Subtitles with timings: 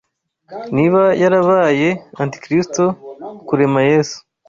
[0.75, 1.89] Niba yarabaye
[2.21, 2.83] Antikristo,
[3.47, 4.17] Kurema Yesu